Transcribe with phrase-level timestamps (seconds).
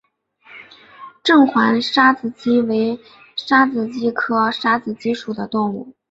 [1.23, 2.99] 正环沙鸡子为
[3.35, 5.93] 沙鸡子科沙子鸡属的动物。